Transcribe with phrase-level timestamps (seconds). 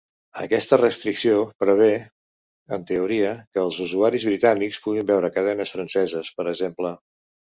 [0.43, 1.89] Aquesta restricció prevé,
[2.77, 6.95] en teoria, que els usuaris britànics puguin veure cadenes franceses, per exemple.